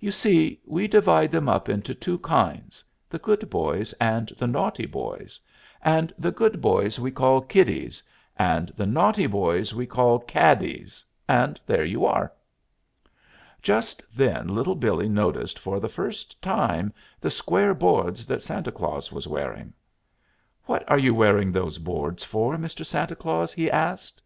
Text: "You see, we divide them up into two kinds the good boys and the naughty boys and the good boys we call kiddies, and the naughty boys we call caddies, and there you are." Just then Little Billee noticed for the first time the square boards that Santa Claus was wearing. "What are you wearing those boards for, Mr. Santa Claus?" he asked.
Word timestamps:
"You 0.00 0.10
see, 0.12 0.62
we 0.64 0.88
divide 0.88 1.30
them 1.30 1.46
up 1.46 1.68
into 1.68 1.94
two 1.94 2.18
kinds 2.20 2.82
the 3.10 3.18
good 3.18 3.50
boys 3.50 3.92
and 4.00 4.28
the 4.38 4.46
naughty 4.46 4.86
boys 4.86 5.38
and 5.82 6.10
the 6.18 6.30
good 6.32 6.62
boys 6.62 6.98
we 6.98 7.10
call 7.10 7.42
kiddies, 7.42 8.02
and 8.38 8.68
the 8.78 8.86
naughty 8.86 9.26
boys 9.26 9.74
we 9.74 9.84
call 9.84 10.20
caddies, 10.20 11.04
and 11.28 11.60
there 11.66 11.84
you 11.84 12.06
are." 12.06 12.32
Just 13.60 14.02
then 14.16 14.48
Little 14.54 14.74
Billee 14.74 15.10
noticed 15.10 15.58
for 15.58 15.78
the 15.80 15.86
first 15.90 16.40
time 16.40 16.90
the 17.20 17.30
square 17.30 17.74
boards 17.74 18.24
that 18.24 18.40
Santa 18.40 18.72
Claus 18.72 19.12
was 19.12 19.26
wearing. 19.28 19.74
"What 20.64 20.90
are 20.90 20.96
you 20.98 21.14
wearing 21.14 21.52
those 21.52 21.76
boards 21.76 22.24
for, 22.24 22.56
Mr. 22.56 22.86
Santa 22.86 23.14
Claus?" 23.16 23.52
he 23.52 23.70
asked. 23.70 24.22